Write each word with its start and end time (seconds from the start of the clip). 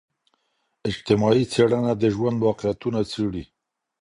اجتماعي 0.89 1.43
څېړنه 1.53 1.91
د 2.01 2.03
ژوند 2.15 2.37
واقعتونه 2.45 2.99
څیړي. 3.11 3.43